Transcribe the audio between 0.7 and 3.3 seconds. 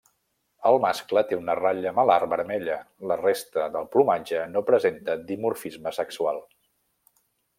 mascle té una ratlla malar vermella, la